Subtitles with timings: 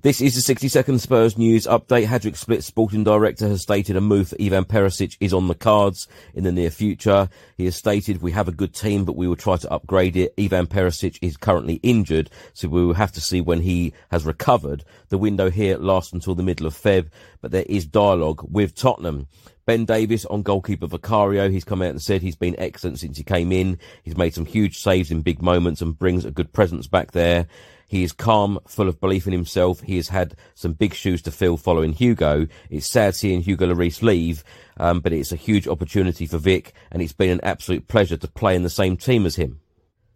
[0.00, 2.06] This is the 60 second Spurs news update.
[2.06, 6.06] Hajduk Split sporting director has stated a move for Ivan Perisic is on the cards
[6.34, 7.28] in the near future.
[7.56, 10.34] He has stated we have a good team, but we will try to upgrade it.
[10.38, 14.84] Ivan Perisic is currently injured, so we will have to see when he has recovered.
[15.08, 17.08] The window here lasts until the middle of Feb,
[17.40, 19.26] but there is dialogue with Tottenham.
[19.68, 21.50] Ben Davies on goalkeeper Vicario.
[21.50, 23.78] He's come out and said he's been excellent since he came in.
[24.02, 27.46] He's made some huge saves in big moments and brings a good presence back there.
[27.86, 29.82] He is calm, full of belief in himself.
[29.82, 32.46] He has had some big shoes to fill following Hugo.
[32.70, 34.42] It's sad seeing Hugo Lloris leave,
[34.78, 38.26] um, but it's a huge opportunity for Vic, and it's been an absolute pleasure to
[38.26, 39.60] play in the same team as him.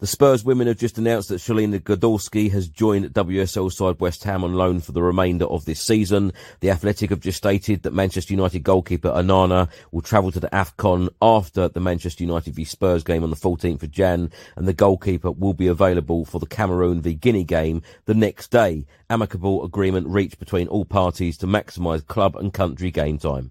[0.00, 4.44] The Spurs women have just announced that Shelina Zadorsky has joined WSL side West Ham
[4.44, 6.32] on loan for the remainder of this season.
[6.60, 11.08] The Athletic have just stated that Manchester United goalkeeper Onana will travel to the AFCON
[11.20, 15.32] after the Manchester United v Spurs game on the 14th of Jan, and the goalkeeper
[15.32, 18.86] will be available for the Cameroon v Guinea game the next day.
[19.10, 23.50] Amicable agreement reached between all parties to maximise club and country game time.